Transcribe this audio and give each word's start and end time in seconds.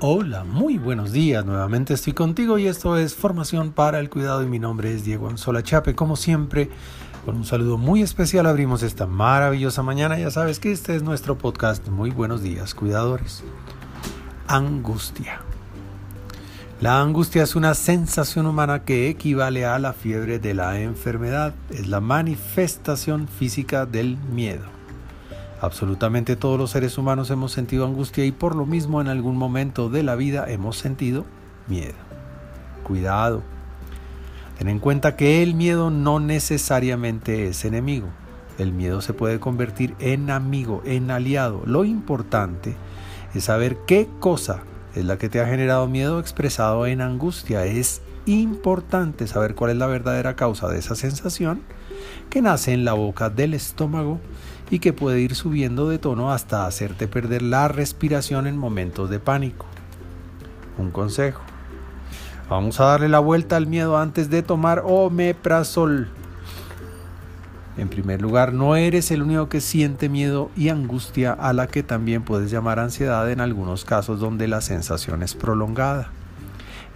Hola, 0.00 0.44
muy 0.44 0.78
buenos 0.78 1.10
días. 1.10 1.44
Nuevamente 1.44 1.92
estoy 1.92 2.12
contigo 2.12 2.56
y 2.56 2.68
esto 2.68 2.96
es 2.96 3.16
Formación 3.16 3.72
para 3.72 3.98
el 3.98 4.08
Cuidado 4.08 4.44
y 4.44 4.46
mi 4.46 4.60
nombre 4.60 4.94
es 4.94 5.04
Diego 5.04 5.28
Anzola 5.28 5.64
Chape. 5.64 5.96
Como 5.96 6.14
siempre, 6.14 6.70
con 7.24 7.34
un 7.34 7.44
saludo 7.44 7.78
muy 7.78 8.02
especial 8.02 8.46
abrimos 8.46 8.84
esta 8.84 9.08
maravillosa 9.08 9.82
mañana. 9.82 10.16
Ya 10.16 10.30
sabes 10.30 10.60
que 10.60 10.70
este 10.70 10.94
es 10.94 11.02
nuestro 11.02 11.36
podcast. 11.36 11.88
Muy 11.88 12.12
buenos 12.12 12.44
días, 12.44 12.76
cuidadores. 12.76 13.42
Angustia. 14.46 15.40
La 16.80 17.00
angustia 17.00 17.42
es 17.42 17.56
una 17.56 17.74
sensación 17.74 18.46
humana 18.46 18.84
que 18.84 19.08
equivale 19.08 19.66
a 19.66 19.80
la 19.80 19.94
fiebre 19.94 20.38
de 20.38 20.54
la 20.54 20.78
enfermedad. 20.78 21.54
Es 21.70 21.88
la 21.88 21.98
manifestación 21.98 23.26
física 23.26 23.84
del 23.84 24.16
miedo. 24.16 24.77
Absolutamente 25.60 26.36
todos 26.36 26.58
los 26.58 26.70
seres 26.70 26.98
humanos 26.98 27.30
hemos 27.30 27.50
sentido 27.50 27.84
angustia 27.84 28.24
y 28.24 28.30
por 28.30 28.54
lo 28.54 28.64
mismo 28.64 29.00
en 29.00 29.08
algún 29.08 29.36
momento 29.36 29.88
de 29.88 30.04
la 30.04 30.14
vida 30.14 30.44
hemos 30.48 30.78
sentido 30.78 31.24
miedo. 31.66 31.94
Cuidado. 32.84 33.42
Ten 34.58 34.68
en 34.68 34.78
cuenta 34.78 35.16
que 35.16 35.42
el 35.42 35.54
miedo 35.54 35.90
no 35.90 36.20
necesariamente 36.20 37.48
es 37.48 37.64
enemigo. 37.64 38.08
El 38.58 38.72
miedo 38.72 39.00
se 39.00 39.14
puede 39.14 39.40
convertir 39.40 39.94
en 39.98 40.30
amigo, 40.30 40.82
en 40.84 41.10
aliado. 41.10 41.62
Lo 41.64 41.84
importante 41.84 42.76
es 43.34 43.44
saber 43.44 43.78
qué 43.86 44.08
cosa 44.20 44.62
es 44.94 45.04
la 45.04 45.18
que 45.18 45.28
te 45.28 45.40
ha 45.40 45.46
generado 45.46 45.86
miedo 45.86 46.18
expresado 46.18 46.86
en 46.86 47.00
angustia. 47.00 47.64
Es 47.64 48.00
importante 48.28 49.26
saber 49.26 49.54
cuál 49.54 49.72
es 49.72 49.76
la 49.76 49.86
verdadera 49.86 50.36
causa 50.36 50.68
de 50.68 50.78
esa 50.78 50.94
sensación 50.94 51.62
que 52.30 52.42
nace 52.42 52.72
en 52.72 52.84
la 52.84 52.92
boca 52.92 53.30
del 53.30 53.54
estómago 53.54 54.20
y 54.70 54.78
que 54.80 54.92
puede 54.92 55.20
ir 55.20 55.34
subiendo 55.34 55.88
de 55.88 55.98
tono 55.98 56.30
hasta 56.32 56.66
hacerte 56.66 57.08
perder 57.08 57.42
la 57.42 57.68
respiración 57.68 58.46
en 58.46 58.56
momentos 58.56 59.08
de 59.10 59.18
pánico. 59.18 59.66
Un 60.76 60.90
consejo. 60.90 61.40
Vamos 62.48 62.80
a 62.80 62.84
darle 62.84 63.08
la 63.08 63.18
vuelta 63.18 63.56
al 63.56 63.66
miedo 63.66 63.98
antes 63.98 64.30
de 64.30 64.42
tomar 64.42 64.82
omeprazol. 64.84 66.08
En 67.76 67.88
primer 67.88 68.20
lugar, 68.20 68.52
no 68.52 68.74
eres 68.74 69.10
el 69.10 69.22
único 69.22 69.48
que 69.48 69.60
siente 69.60 70.08
miedo 70.08 70.50
y 70.56 70.68
angustia 70.68 71.32
a 71.32 71.52
la 71.52 71.68
que 71.68 71.82
también 71.82 72.22
puedes 72.22 72.50
llamar 72.50 72.80
ansiedad 72.80 73.30
en 73.30 73.40
algunos 73.40 73.84
casos 73.84 74.18
donde 74.18 74.48
la 74.48 74.60
sensación 74.60 75.22
es 75.22 75.34
prolongada. 75.34 76.10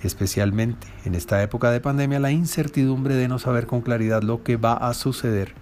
Especialmente 0.02 0.88
en 1.04 1.14
esta 1.14 1.42
época 1.42 1.70
de 1.70 1.80
pandemia, 1.80 2.18
la 2.18 2.32
incertidumbre 2.32 3.14
de 3.14 3.28
no 3.28 3.38
saber 3.38 3.66
con 3.66 3.82
claridad 3.82 4.22
lo 4.22 4.42
que 4.42 4.56
va 4.56 4.74
a 4.74 4.94
suceder 4.94 5.54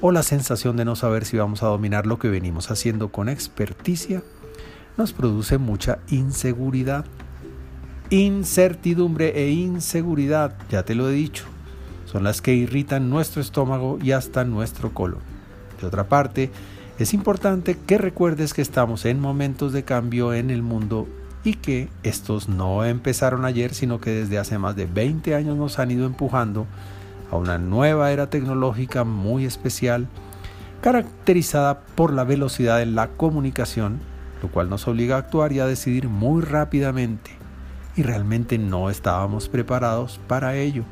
o 0.00 0.12
la 0.12 0.22
sensación 0.22 0.76
de 0.76 0.84
no 0.84 0.96
saber 0.96 1.24
si 1.24 1.36
vamos 1.36 1.62
a 1.62 1.66
dominar 1.66 2.06
lo 2.06 2.18
que 2.18 2.28
venimos 2.28 2.70
haciendo 2.70 3.10
con 3.10 3.28
experticia 3.28 4.22
nos 4.96 5.12
produce 5.12 5.58
mucha 5.58 6.00
inseguridad. 6.08 7.04
Incertidumbre 8.10 9.44
e 9.44 9.50
inseguridad, 9.50 10.56
ya 10.70 10.82
te 10.82 10.94
lo 10.94 11.08
he 11.08 11.12
dicho, 11.12 11.44
son 12.04 12.24
las 12.24 12.42
que 12.42 12.54
irritan 12.54 13.10
nuestro 13.10 13.40
estómago 13.40 13.98
y 14.02 14.12
hasta 14.12 14.44
nuestro 14.44 14.92
colon. 14.92 15.20
De 15.80 15.86
otra 15.86 16.08
parte, 16.08 16.50
es 16.98 17.14
importante 17.14 17.76
que 17.86 17.96
recuerdes 17.96 18.54
que 18.54 18.62
estamos 18.62 19.04
en 19.04 19.20
momentos 19.20 19.72
de 19.72 19.84
cambio 19.84 20.34
en 20.34 20.50
el 20.50 20.62
mundo 20.62 21.06
y 21.48 21.54
que 21.54 21.88
estos 22.02 22.50
no 22.50 22.84
empezaron 22.84 23.46
ayer, 23.46 23.72
sino 23.72 24.02
que 24.02 24.10
desde 24.10 24.38
hace 24.38 24.58
más 24.58 24.76
de 24.76 24.84
20 24.84 25.34
años 25.34 25.56
nos 25.56 25.78
han 25.78 25.90
ido 25.90 26.04
empujando 26.04 26.66
a 27.30 27.36
una 27.36 27.56
nueva 27.56 28.12
era 28.12 28.28
tecnológica 28.28 29.04
muy 29.04 29.46
especial, 29.46 30.08
caracterizada 30.82 31.80
por 31.80 32.12
la 32.12 32.24
velocidad 32.24 32.82
en 32.82 32.94
la 32.94 33.08
comunicación, 33.08 33.98
lo 34.42 34.50
cual 34.50 34.68
nos 34.68 34.86
obliga 34.88 35.16
a 35.16 35.20
actuar 35.20 35.52
y 35.52 35.60
a 35.60 35.66
decidir 35.66 36.10
muy 36.10 36.42
rápidamente. 36.42 37.30
Y 37.96 38.02
realmente 38.02 38.58
no 38.58 38.90
estábamos 38.90 39.48
preparados 39.48 40.20
para 40.28 40.54
ello. 40.54 40.84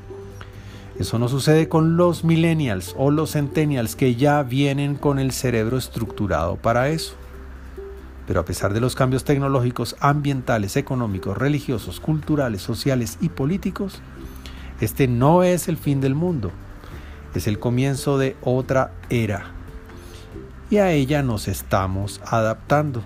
Eso 0.98 1.18
no 1.18 1.28
sucede 1.28 1.68
con 1.68 1.98
los 1.98 2.24
millennials 2.24 2.94
o 2.96 3.10
los 3.10 3.32
centennials 3.32 3.94
que 3.94 4.14
ya 4.14 4.42
vienen 4.42 4.94
con 4.96 5.18
el 5.18 5.32
cerebro 5.32 5.76
estructurado 5.76 6.56
para 6.56 6.88
eso. 6.88 7.14
Pero 8.26 8.40
a 8.40 8.44
pesar 8.44 8.72
de 8.74 8.80
los 8.80 8.94
cambios 8.94 9.24
tecnológicos, 9.24 9.96
ambientales, 10.00 10.76
económicos, 10.76 11.38
religiosos, 11.38 12.00
culturales, 12.00 12.62
sociales 12.62 13.18
y 13.20 13.28
políticos, 13.28 14.00
este 14.80 15.08
no 15.08 15.42
es 15.42 15.68
el 15.68 15.76
fin 15.76 16.00
del 16.00 16.14
mundo, 16.14 16.50
es 17.34 17.46
el 17.46 17.58
comienzo 17.58 18.18
de 18.18 18.36
otra 18.42 18.92
era. 19.10 19.52
Y 20.68 20.78
a 20.78 20.90
ella 20.90 21.22
nos 21.22 21.46
estamos 21.46 22.20
adaptando. 22.24 23.02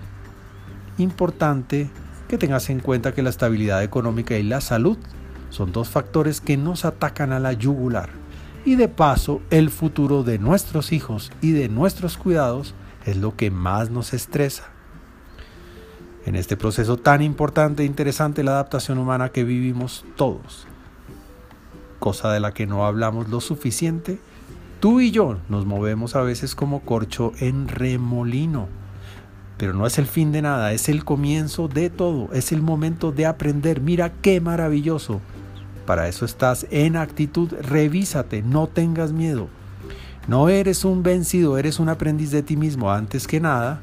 Importante 0.97 1.89
que 2.27 2.37
tengas 2.37 2.69
en 2.69 2.79
cuenta 2.79 3.13
que 3.13 3.21
la 3.21 3.29
estabilidad 3.29 3.83
económica 3.83 4.37
y 4.37 4.43
la 4.43 4.61
salud 4.61 4.97
son 5.49 5.71
dos 5.71 5.89
factores 5.89 6.41
que 6.41 6.57
nos 6.57 6.85
atacan 6.85 7.31
a 7.31 7.39
la 7.39 7.53
yugular. 7.53 8.09
Y 8.65 8.75
de 8.75 8.87
paso, 8.87 9.41
el 9.49 9.69
futuro 9.69 10.23
de 10.23 10.39
nuestros 10.39 10.91
hijos 10.91 11.31
y 11.41 11.51
de 11.51 11.69
nuestros 11.69 12.17
cuidados 12.17 12.73
es 13.05 13.17
lo 13.17 13.35
que 13.35 13.51
más 13.51 13.89
nos 13.89 14.13
estresa. 14.13 14.69
En 16.25 16.35
este 16.35 16.55
proceso 16.55 16.97
tan 16.97 17.21
importante 17.21 17.83
e 17.83 17.85
interesante 17.85 18.43
la 18.43 18.51
adaptación 18.51 18.99
humana 18.99 19.29
que 19.29 19.43
vivimos 19.43 20.05
todos, 20.15 20.67
cosa 21.99 22.31
de 22.31 22.39
la 22.39 22.53
que 22.53 22.67
no 22.67 22.85
hablamos 22.85 23.29
lo 23.29 23.41
suficiente, 23.41 24.19
tú 24.79 24.99
y 24.99 25.09
yo 25.09 25.37
nos 25.49 25.65
movemos 25.65 26.15
a 26.15 26.21
veces 26.21 26.53
como 26.53 26.81
corcho 26.81 27.31
en 27.39 27.67
remolino. 27.67 28.67
Pero 29.57 29.73
no 29.73 29.85
es 29.87 29.97
el 29.97 30.05
fin 30.05 30.31
de 30.31 30.41
nada, 30.41 30.73
es 30.73 30.89
el 30.89 31.03
comienzo 31.03 31.67
de 31.67 31.89
todo, 31.89 32.29
es 32.33 32.51
el 32.51 32.61
momento 32.61 33.11
de 33.11 33.25
aprender. 33.25 33.81
Mira 33.81 34.11
qué 34.21 34.41
maravilloso. 34.41 35.21
Para 35.85 36.07
eso 36.07 36.25
estás 36.25 36.67
en 36.69 36.95
actitud, 36.95 37.51
revísate, 37.61 38.43
no 38.43 38.67
tengas 38.67 39.11
miedo. 39.11 39.49
No 40.27 40.49
eres 40.49 40.85
un 40.85 41.01
vencido, 41.01 41.57
eres 41.57 41.79
un 41.79 41.89
aprendiz 41.89 42.31
de 42.31 42.43
ti 42.43 42.57
mismo. 42.57 42.91
Antes 42.91 43.27
que 43.27 43.39
nada, 43.39 43.81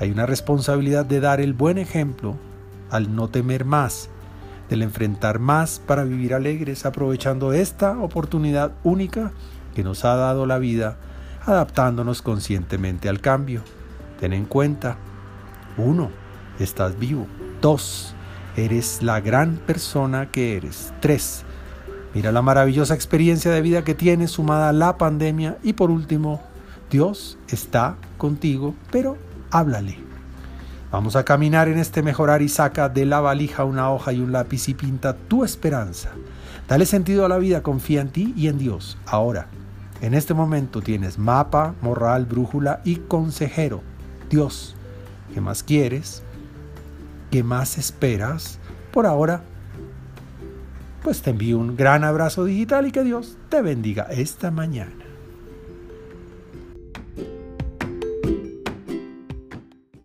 hay 0.00 0.10
una 0.10 0.26
responsabilidad 0.26 1.04
de 1.04 1.20
dar 1.20 1.40
el 1.40 1.54
buen 1.54 1.78
ejemplo 1.78 2.36
al 2.90 3.14
no 3.14 3.28
temer 3.28 3.64
más, 3.64 4.08
del 4.68 4.82
enfrentar 4.82 5.38
más 5.38 5.80
para 5.84 6.04
vivir 6.04 6.34
alegres, 6.34 6.86
aprovechando 6.86 7.52
esta 7.52 7.98
oportunidad 7.98 8.72
única 8.84 9.32
que 9.74 9.82
nos 9.82 10.04
ha 10.04 10.14
dado 10.14 10.46
la 10.46 10.58
vida, 10.58 10.98
adaptándonos 11.44 12.22
conscientemente 12.22 13.08
al 13.08 13.20
cambio. 13.20 13.62
Ten 14.20 14.32
en 14.32 14.44
cuenta, 14.44 14.96
uno, 15.76 16.10
estás 16.58 16.98
vivo. 16.98 17.26
Dos, 17.60 18.14
eres 18.56 19.02
la 19.02 19.20
gran 19.20 19.56
persona 19.56 20.30
que 20.30 20.56
eres. 20.56 20.92
Tres, 21.00 21.44
mira 22.14 22.32
la 22.32 22.42
maravillosa 22.42 22.94
experiencia 22.94 23.50
de 23.50 23.62
vida 23.62 23.84
que 23.84 23.94
tienes 23.94 24.32
sumada 24.32 24.68
a 24.68 24.72
la 24.72 24.96
pandemia. 24.96 25.58
Y 25.62 25.72
por 25.72 25.90
último, 25.90 26.40
Dios 26.90 27.38
está 27.48 27.96
contigo, 28.16 28.74
pero 28.90 29.16
háblale. 29.50 29.98
Vamos 30.90 31.16
a 31.16 31.24
caminar 31.24 31.68
en 31.68 31.78
este 31.78 32.02
mejorar 32.02 32.40
y 32.40 32.48
saca 32.48 32.88
de 32.88 33.04
la 33.04 33.20
valija 33.20 33.64
una 33.64 33.90
hoja 33.90 34.12
y 34.12 34.20
un 34.20 34.32
lápiz 34.32 34.68
y 34.68 34.74
pinta 34.74 35.14
tu 35.14 35.44
esperanza. 35.44 36.10
Dale 36.66 36.86
sentido 36.86 37.26
a 37.26 37.28
la 37.28 37.38
vida, 37.38 37.62
confía 37.62 38.00
en 38.00 38.08
ti 38.08 38.32
y 38.36 38.48
en 38.48 38.58
Dios. 38.58 38.96
Ahora, 39.06 39.48
en 40.00 40.14
este 40.14 40.32
momento 40.32 40.80
tienes 40.80 41.18
mapa, 41.18 41.74
morral, 41.82 42.24
brújula 42.24 42.80
y 42.84 42.96
consejero. 42.96 43.82
Dios, 44.30 44.76
¿qué 45.34 45.40
más 45.40 45.62
quieres? 45.62 46.22
¿Qué 47.30 47.42
más 47.42 47.76
esperas? 47.76 48.58
Por 48.92 49.06
ahora, 49.06 49.42
pues 51.02 51.20
te 51.20 51.30
envío 51.30 51.58
un 51.58 51.76
gran 51.76 52.04
abrazo 52.04 52.44
digital 52.44 52.86
y 52.86 52.92
que 52.92 53.04
Dios 53.04 53.36
te 53.48 53.60
bendiga 53.60 54.04
esta 54.04 54.50
mañana. 54.50 55.07